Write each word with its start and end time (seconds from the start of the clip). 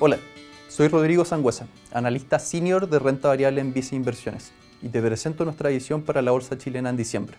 Hola, 0.00 0.20
soy 0.68 0.86
Rodrigo 0.86 1.24
Sangüesa, 1.24 1.66
analista 1.92 2.38
senior 2.38 2.88
de 2.88 3.00
renta 3.00 3.26
variable 3.26 3.60
en 3.60 3.72
Vice 3.72 3.96
Inversiones, 3.96 4.52
y 4.80 4.90
te 4.90 5.02
presento 5.02 5.44
nuestra 5.44 5.70
edición 5.70 6.02
para 6.02 6.22
la 6.22 6.30
Bolsa 6.30 6.56
Chilena 6.56 6.90
en 6.90 6.96
diciembre. 6.96 7.36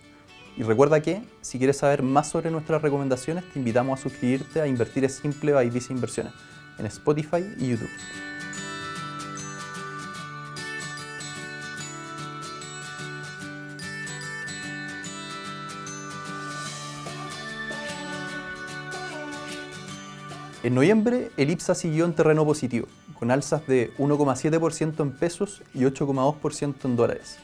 Y 0.58 0.64
recuerda 0.64 1.00
que, 1.00 1.22
si 1.40 1.58
quieres 1.58 1.78
saber 1.78 2.04
más 2.04 2.30
sobre 2.30 2.52
nuestras 2.52 2.82
recomendaciones, 2.82 3.46
te 3.54 3.60
invitamos 3.60 3.98
a 3.98 4.04
suscribirte 4.04 4.60
a 4.60 4.68
Invertir 4.68 5.10
Simple 5.10 5.54
by 5.54 5.70
Vice 5.70 5.94
Inversiones 5.94 6.34
en 6.78 6.86
Spotify 6.88 7.46
y 7.58 7.70
YouTube. 7.70 7.90
En 20.62 20.76
noviembre, 20.76 21.32
el 21.38 21.52
IPSA 21.52 21.74
siguió 21.74 22.04
en 22.04 22.14
terreno 22.14 22.44
positivo, 22.44 22.86
con 23.18 23.32
alzas 23.32 23.66
de 23.66 23.94
1,7% 23.98 25.00
en 25.00 25.12
pesos 25.14 25.62
y 25.74 25.84
8,2% 25.84 26.76
en 26.84 26.96
dólares, 26.98 27.38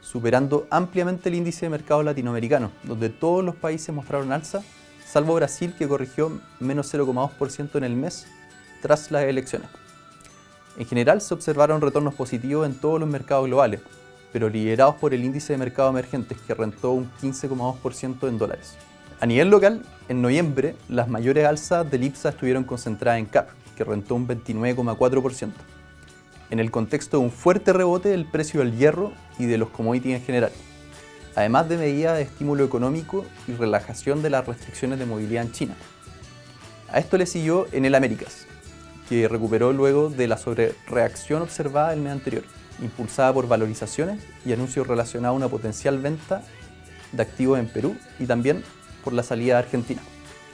superando 0.00 0.66
ampliamente 0.70 1.28
el 1.28 1.34
índice 1.34 1.66
de 1.66 1.70
mercado 1.70 2.02
latinoamericano, 2.02 2.70
donde 2.84 3.10
todos 3.10 3.44
los 3.44 3.56
países 3.56 3.94
mostraron 3.94 4.32
alza, 4.32 4.62
salvo 5.06 5.34
Brasil 5.34 5.74
que 5.76 5.86
corrigió 5.86 6.40
menos 6.58 6.94
0,2% 6.94 7.76
en 7.76 7.84
el 7.84 7.94
mes 7.94 8.26
tras 8.80 9.10
las 9.10 9.24
elecciones. 9.24 9.68
En 10.78 10.86
general 10.86 11.20
se 11.20 11.34
observaron 11.34 11.82
retornos 11.82 12.14
positivos 12.14 12.66
en 12.66 12.74
todos 12.74 12.98
los 12.98 13.08
mercados 13.08 13.48
globales, 13.48 13.82
pero 14.32 14.48
liderados 14.48 14.94
por 14.94 15.12
el 15.12 15.22
índice 15.22 15.52
de 15.52 15.58
mercado 15.58 15.90
emergentes 15.90 16.38
que 16.46 16.54
rentó 16.54 16.92
un 16.92 17.10
15,2% 17.20 18.28
en 18.28 18.38
dólares. 18.38 18.78
A 19.18 19.24
nivel 19.24 19.48
local, 19.48 19.82
en 20.10 20.20
noviembre, 20.20 20.76
las 20.90 21.08
mayores 21.08 21.46
alzas 21.46 21.90
del 21.90 22.04
IPSA 22.04 22.30
estuvieron 22.30 22.64
concentradas 22.64 23.18
en 23.18 23.24
CAP, 23.24 23.48
que 23.74 23.82
rentó 23.82 24.14
un 24.14 24.28
29,4%, 24.28 25.52
en 26.50 26.58
el 26.60 26.70
contexto 26.70 27.16
de 27.18 27.24
un 27.24 27.30
fuerte 27.30 27.72
rebote 27.72 28.10
del 28.10 28.26
precio 28.26 28.60
del 28.60 28.76
hierro 28.76 29.12
y 29.38 29.46
de 29.46 29.56
los 29.56 29.70
commodities 29.70 30.16
en 30.16 30.22
general, 30.22 30.52
además 31.34 31.66
de 31.66 31.78
medidas 31.78 32.18
de 32.18 32.24
estímulo 32.24 32.62
económico 32.62 33.24
y 33.48 33.52
relajación 33.52 34.22
de 34.22 34.28
las 34.28 34.46
restricciones 34.46 34.98
de 34.98 35.06
movilidad 35.06 35.44
en 35.44 35.52
China. 35.52 35.74
A 36.92 36.98
esto 36.98 37.16
le 37.16 37.24
siguió 37.24 37.66
en 37.72 37.86
el 37.86 37.94
Américas, 37.94 38.46
que 39.08 39.28
recuperó 39.28 39.72
luego 39.72 40.10
de 40.10 40.28
la 40.28 40.36
sobrereacción 40.36 41.40
observada 41.40 41.94
el 41.94 42.00
mes 42.00 42.12
anterior, 42.12 42.44
impulsada 42.82 43.32
por 43.32 43.48
valorizaciones 43.48 44.22
y 44.44 44.52
anuncios 44.52 44.86
relacionados 44.86 45.34
a 45.34 45.36
una 45.38 45.48
potencial 45.48 45.98
venta 45.98 46.42
de 47.12 47.22
activos 47.22 47.58
en 47.58 47.68
Perú 47.68 47.96
y 48.18 48.26
también 48.26 48.62
por 49.06 49.12
la 49.12 49.22
salida 49.22 49.52
de 49.52 49.60
Argentina, 49.60 50.02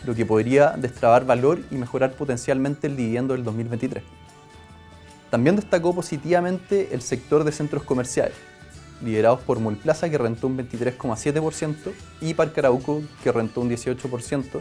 lo 0.04 0.14
que 0.14 0.26
podría 0.26 0.72
destrabar 0.72 1.24
valor 1.24 1.60
y 1.70 1.76
mejorar 1.76 2.12
potencialmente 2.12 2.86
el 2.86 2.98
dividendo 2.98 3.32
del 3.32 3.44
2023. 3.44 4.04
También 5.30 5.56
destacó 5.56 5.94
positivamente 5.94 6.90
el 6.92 7.00
sector 7.00 7.44
de 7.44 7.52
centros 7.52 7.82
comerciales, 7.82 8.34
liderados 9.02 9.40
por 9.40 9.58
Molplaza 9.58 10.10
que 10.10 10.18
rentó 10.18 10.48
un 10.48 10.58
23,7% 10.58 11.94
y 12.20 12.34
Parque 12.34 12.60
Arauco 12.60 13.02
que 13.24 13.32
rentó 13.32 13.62
un 13.62 13.70
18%, 13.70 14.60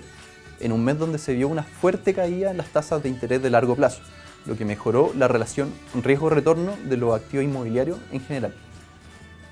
en 0.61 0.71
un 0.71 0.85
mes 0.85 0.97
donde 0.97 1.17
se 1.17 1.33
vio 1.33 1.49
una 1.49 1.63
fuerte 1.63 2.13
caída 2.13 2.49
en 2.49 2.55
las 2.55 2.69
tasas 2.69 3.03
de 3.03 3.09
interés 3.09 3.43
de 3.43 3.49
largo 3.49 3.75
plazo, 3.75 3.99
lo 4.45 4.55
que 4.55 4.63
mejoró 4.63 5.11
la 5.17 5.27
relación 5.27 5.69
riesgo-retorno 6.01 6.77
de 6.85 6.95
los 6.95 7.13
activos 7.13 7.43
inmobiliarios 7.43 7.97
en 8.13 8.21
general. 8.21 8.53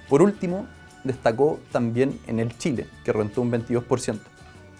Por 0.07 0.21
último, 0.21 0.65
destacó 1.09 1.59
también 1.71 2.19
en 2.27 2.39
el 2.39 2.55
Chile, 2.57 2.87
que 3.03 3.11
rentó 3.11 3.41
un 3.41 3.51
22%, 3.51 4.19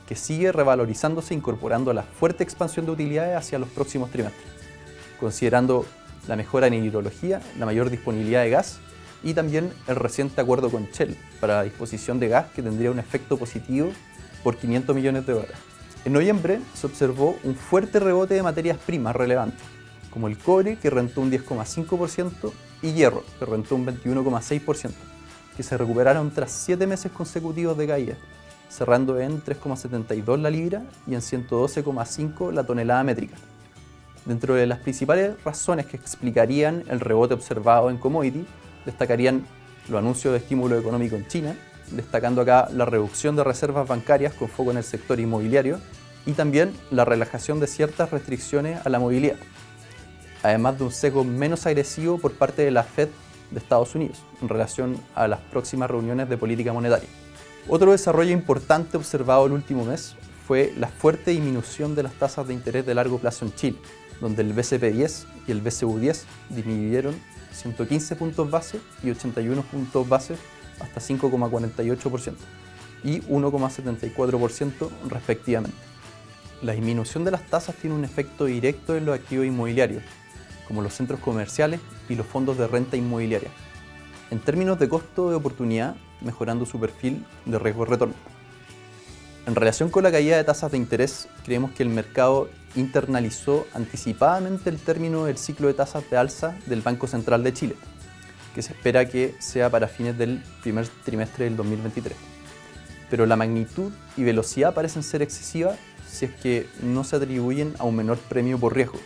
que 0.08 0.16
sigue 0.16 0.52
revalorizándose 0.52 1.34
incorporando 1.34 1.92
la 1.92 2.04
fuerte 2.04 2.44
expansión 2.44 2.86
de 2.86 2.92
utilidades 2.92 3.36
hacia 3.36 3.58
los 3.58 3.70
próximos 3.70 4.12
trimestres, 4.12 4.46
considerando 5.20 5.86
la 6.28 6.36
mejora 6.36 6.68
en 6.68 6.76
hidrología, 6.76 7.42
la 7.58 7.66
mayor 7.66 7.90
disponibilidad 7.90 8.44
de 8.44 8.52
gas 8.52 8.80
y 9.24 9.34
también 9.34 9.74
el 9.88 9.96
reciente 9.96 10.40
acuerdo 10.40 10.70
con 10.70 10.86
Shell 10.86 11.18
para 11.42 11.56
la 11.56 11.64
disposición 11.64 12.20
de 12.20 12.28
gas 12.28 12.46
que 12.56 12.62
tendría 12.62 12.92
un 12.92 13.00
efecto 13.00 13.38
positivo 13.38 13.90
por 14.44 14.56
500 14.56 14.96
millones 14.96 15.26
de 15.26 15.34
dólares. 15.34 15.58
En 16.06 16.14
noviembre 16.14 16.60
se 16.76 16.86
observó 16.86 17.38
un 17.44 17.56
fuerte 17.56 18.00
rebote 18.00 18.36
de 18.36 18.44
materias 18.44 18.78
primas 18.78 19.16
relevantes, 19.16 19.66
como 20.12 20.28
el 20.28 20.38
cobre 20.38 20.78
que 20.78 20.92
rentó 20.92 21.22
un 21.22 21.32
10,5% 21.32 22.52
y 22.84 22.94
hierro 22.94 23.24
que 23.40 23.46
rentó 23.46 23.76
un 23.76 23.88
21,6% 23.88 24.92
que 25.60 25.64
se 25.64 25.78
recuperaron 25.78 26.32
tras 26.32 26.52
7 26.52 26.88
meses 26.88 27.12
consecutivos 27.12 27.78
de 27.78 27.86
caída, 27.86 28.14
cerrando 28.70 29.20
en 29.20 29.44
3,72 29.44 30.40
la 30.40 30.50
libra 30.50 30.84
y 31.06 31.16
en 31.16 31.20
112,5 31.20 32.54
la 32.54 32.64
tonelada 32.64 33.04
métrica. 33.04 33.36
Dentro 34.24 34.54
de 34.54 34.66
las 34.66 34.80
principales 34.80 35.34
razones 35.44 35.86
que 35.86 35.98
explicarían 35.98 36.86
el 36.88 37.02
rebote 37.02 37.34
observado 37.34 37.90
en 37.90 37.98
commodity, 37.98 38.46
destacarían 38.86 39.46
los 39.90 40.00
anuncios 40.00 40.32
de 40.32 40.38
estímulo 40.38 40.80
económico 40.80 41.18
en 41.18 41.28
China, 41.28 41.58
destacando 41.92 42.40
acá 42.40 42.70
la 42.72 42.86
reducción 42.86 43.36
de 43.36 43.44
reservas 43.44 43.86
bancarias 43.86 44.34
con 44.36 44.48
foco 44.48 44.72
en 44.72 44.78
el 44.78 44.86
sector 44.86 45.20
inmobiliario 45.20 45.82
y 46.26 46.32
también 46.32 46.72
la 46.90 47.04
relajación 47.04 47.60
de 47.60 47.68
ciertas 47.68 48.12
restricciones 48.12 48.80
a 48.86 48.88
la 48.88 49.00
movilidad, 49.00 49.36
además 50.42 50.78
de 50.78 50.86
un 50.86 50.92
sesgo 50.94 51.26
menos 51.26 51.66
agresivo 51.66 52.18
por 52.18 52.32
parte 52.32 52.62
de 52.62 52.72
la 52.72 52.84
Fed 52.84 53.10
de 53.52 53.60
Estados 53.60 53.96
Unidos 53.96 54.24
en 54.42 54.50
relación 54.50 54.98
a 55.16 55.28
las 55.28 55.40
próximas 55.40 55.90
reuniones 55.90 56.30
de 56.30 56.38
política 56.38 56.74
monetaria. 56.74 57.10
Otro 57.68 57.92
desarrollo 57.92 58.32
importante 58.32 58.98
observado 58.98 59.46
el 59.46 59.52
último 59.52 59.86
mes 59.86 60.16
fue 60.48 60.74
la 60.78 60.88
fuerte 60.88 61.32
disminución 61.32 61.94
de 61.96 62.04
las 62.04 62.14
tasas 62.14 62.48
de 62.48 62.54
interés 62.54 62.86
de 62.86 62.96
largo 62.96 63.20
plazo 63.20 63.46
en 63.46 63.54
Chile, 63.54 63.78
donde 64.20 64.42
el 64.42 64.56
BCP10 64.56 65.26
y 65.48 65.52
el 65.52 65.64
BCU10 65.64 66.24
disminuyeron 66.50 67.16
115 67.52 68.16
puntos 68.16 68.50
base 68.50 68.80
y 69.04 69.12
81 69.12 69.62
puntos 69.64 70.10
base 70.10 70.36
hasta 70.80 71.00
5,48% 71.00 72.34
y 73.04 73.22
1,74% 73.22 74.90
respectivamente. 75.08 75.78
La 76.62 76.74
disminución 76.74 77.24
de 77.24 77.32
las 77.32 77.46
tasas 77.48 77.76
tiene 77.76 77.96
un 77.96 78.04
efecto 78.04 78.46
directo 78.46 78.96
en 78.96 79.06
los 79.06 79.16
activos 79.16 79.46
inmobiliarios, 79.46 80.04
como 80.70 80.82
los 80.82 80.94
centros 80.94 81.20
comerciales 81.20 81.82
y 82.08 82.16
los 82.16 82.26
fondos 82.26 82.58
de 82.58 82.68
renta 82.68 82.96
inmobiliaria, 82.96 83.50
en 84.32 84.40
términos 84.40 84.80
de 84.80 84.88
costo 84.88 85.30
de 85.30 85.36
oportunidad, 85.36 85.96
mejorando 86.22 86.66
su 86.66 86.80
perfil 86.80 87.26
de 87.46 87.60
riesgo-retorno. 87.60 88.14
En 89.48 89.56
relación 89.56 89.90
con 89.90 90.04
la 90.04 90.12
caída 90.12 90.38
de 90.38 90.44
tasas 90.44 90.72
de 90.72 90.78
interés, 90.78 91.28
creemos 91.44 91.72
que 91.72 91.82
el 91.82 91.90
mercado 91.90 92.50
internalizó 92.76 93.66
anticipadamente 93.74 94.70
el 94.70 94.78
término 94.78 95.26
del 95.26 95.38
ciclo 95.38 95.68
de 95.68 95.74
tasas 95.74 96.08
de 96.10 96.18
alza 96.18 96.56
del 96.68 96.82
Banco 96.82 97.08
Central 97.08 97.44
de 97.44 97.54
Chile, 97.54 97.76
que 98.54 98.62
se 98.62 98.74
espera 98.74 99.10
que 99.10 99.34
sea 99.40 99.72
para 99.72 99.88
fines 99.88 100.18
del 100.18 100.44
primer 100.62 100.88
trimestre 101.04 101.46
del 101.46 101.58
2023. 101.58 102.16
Pero 103.10 103.26
la 103.26 103.36
magnitud 103.36 103.92
y 104.16 104.24
velocidad 104.24 104.76
parecen 104.76 105.02
ser 105.02 105.24
excesivas 105.24 105.80
si 106.08 106.26
es 106.26 106.32
que 106.32 106.68
no 106.84 107.04
se 107.04 107.16
atribuyen 107.16 107.74
a 107.80 107.86
un 107.86 107.96
menor 107.96 108.20
premio 108.20 108.60
por 108.60 108.76
riesgo, 108.76 109.00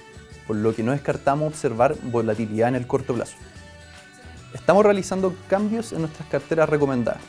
por 0.48 0.56
lo 0.56 0.76
que 0.76 0.84
no 0.84 0.92
descartamos 0.92 1.48
observar 1.48 1.96
volatilidad 2.04 2.70
en 2.70 2.76
el 2.76 2.88
corto 2.88 3.14
plazo. 3.14 3.36
Estamos 4.54 4.84
realizando 4.84 5.36
cambios 5.48 5.94
en 5.94 6.02
nuestras 6.02 6.28
carteras 6.28 6.70
recomendadas, 6.70 7.22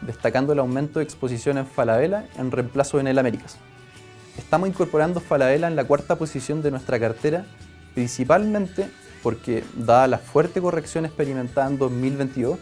destacando 0.00 0.52
el 0.52 0.58
aumento 0.58 0.98
de 0.98 1.04
exposición 1.04 1.58
en 1.58 1.66
Falabella 1.66 2.26
en 2.36 2.50
reemplazo 2.50 2.98
en 2.98 3.06
el 3.06 3.18
Américas. 3.18 3.56
Estamos 4.36 4.68
incorporando 4.68 5.20
Falabella 5.20 5.68
en 5.68 5.76
la 5.76 5.84
cuarta 5.84 6.16
posición 6.16 6.62
de 6.62 6.72
nuestra 6.72 6.98
cartera, 6.98 7.46
principalmente 7.94 8.88
porque, 9.22 9.64
dada 9.76 10.08
la 10.08 10.18
fuerte 10.18 10.60
corrección 10.60 11.06
experimentada 11.06 11.68
en 11.68 11.78
2022, 11.78 12.58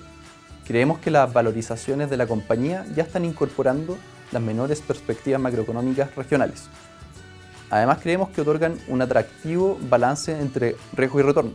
creemos 0.66 0.98
que 0.98 1.10
las 1.10 1.32
valorizaciones 1.32 2.10
de 2.10 2.16
la 2.16 2.26
compañía 2.26 2.84
ya 2.94 3.02
están 3.02 3.24
incorporando 3.24 3.98
las 4.30 4.42
menores 4.42 4.80
perspectivas 4.80 5.40
macroeconómicas 5.40 6.14
regionales, 6.14 6.69
Además 7.72 8.00
creemos 8.02 8.28
que 8.28 8.42
otorgan 8.42 8.76
un 8.86 9.00
atractivo 9.00 9.78
balance 9.88 10.38
entre 10.38 10.76
riesgo 10.92 11.20
y 11.20 11.22
retorno, 11.22 11.52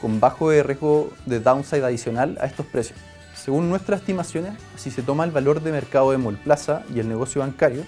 con 0.00 0.20
bajo 0.20 0.52
riesgo 0.52 1.10
de 1.26 1.40
downside 1.40 1.84
adicional 1.84 2.38
a 2.40 2.46
estos 2.46 2.64
precios. 2.64 2.96
Según 3.34 3.68
nuestras 3.68 4.02
estimaciones, 4.02 4.52
si 4.76 4.92
se 4.92 5.02
toma 5.02 5.24
el 5.24 5.32
valor 5.32 5.60
de 5.60 5.72
mercado 5.72 6.12
de 6.12 6.18
Molplaza 6.18 6.84
y 6.94 7.00
el 7.00 7.08
negocio 7.08 7.40
bancario, 7.40 7.84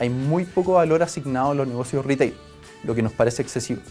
hay 0.00 0.10
muy 0.10 0.46
poco 0.46 0.72
valor 0.72 1.04
asignado 1.04 1.52
a 1.52 1.54
los 1.54 1.68
negocios 1.68 2.04
retail, 2.04 2.34
lo 2.82 2.96
que 2.96 3.02
nos 3.02 3.12
parece 3.12 3.40
excesivo. 3.40 3.82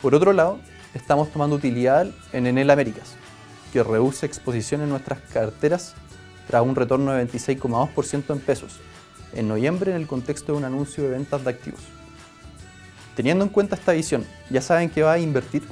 Por 0.00 0.14
otro 0.14 0.32
lado, 0.32 0.60
estamos 0.94 1.32
tomando 1.32 1.56
utilidad 1.56 2.06
en 2.32 2.46
Enel 2.46 2.70
Américas, 2.70 3.16
que 3.72 3.82
reduce 3.82 4.24
exposición 4.24 4.82
en 4.82 4.90
nuestras 4.90 5.18
carteras 5.32 5.96
tras 6.46 6.62
un 6.62 6.76
retorno 6.76 7.10
de 7.10 7.26
26,2% 7.26 8.32
en 8.32 8.38
pesos 8.38 8.78
en 9.34 9.48
noviembre 9.48 9.90
en 9.90 9.96
el 9.96 10.06
contexto 10.06 10.52
de 10.52 10.58
un 10.58 10.64
anuncio 10.64 11.04
de 11.04 11.10
ventas 11.10 11.44
de 11.44 11.50
activos. 11.50 11.80
Teniendo 13.16 13.44
en 13.44 13.50
cuenta 13.50 13.74
esta 13.74 13.92
visión, 13.92 14.24
¿ya 14.48 14.60
saben 14.60 14.90
que 14.90 15.02
va 15.02 15.12
a 15.14 15.18
invertir? 15.18 15.62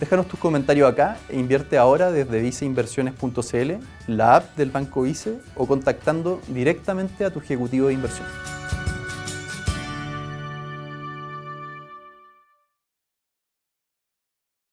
Déjanos 0.00 0.28
tus 0.28 0.38
comentarios 0.38 0.90
acá 0.90 1.18
e 1.28 1.38
invierte 1.38 1.76
ahora 1.76 2.12
desde 2.12 2.40
viceinversiones.cl, 2.40 3.72
la 4.06 4.36
app 4.36 4.56
del 4.56 4.70
Banco 4.70 5.02
Vice 5.02 5.40
o 5.56 5.66
contactando 5.66 6.40
directamente 6.48 7.24
a 7.24 7.30
tu 7.30 7.40
ejecutivo 7.40 7.88
de 7.88 7.94
inversión. 7.94 8.57